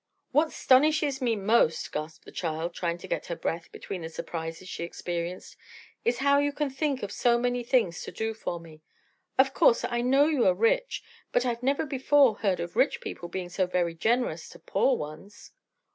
"What 0.31 0.47
'stonishes 0.51 1.21
me 1.21 1.35
most," 1.35 1.91
gasped 1.91 2.25
the 2.25 2.31
child, 2.31 2.73
trying 2.73 2.97
to 2.97 3.07
get 3.07 3.27
her 3.27 3.35
breath 3.35 3.71
between 3.71 4.01
the 4.01 4.09
surprises 4.09 4.67
she 4.67 4.83
experienced, 4.83 5.55
"is 6.03 6.17
how 6.25 6.39
you 6.39 6.51
can 6.51 6.71
think 6.71 7.03
of 7.03 7.11
so 7.11 7.37
many 7.37 7.63
things 7.63 8.01
to 8.01 8.11
do 8.11 8.33
for 8.33 8.59
me. 8.59 8.81
Of 9.37 9.53
course 9.53 9.83
I 9.87 10.01
know 10.01 10.25
you 10.25 10.47
are 10.47 10.55
rich; 10.55 11.03
but 11.31 11.45
I've 11.45 11.61
never 11.61 11.85
before 11.85 12.37
heard 12.37 12.59
of 12.59 12.75
rich 12.75 12.99
people 12.99 13.29
being 13.29 13.49
so 13.49 13.67
very 13.67 13.93
generous 13.93 14.49
to 14.49 14.57
poor 14.57 14.97
ones." 14.97 15.51